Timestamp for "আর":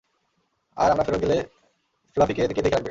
0.77-0.89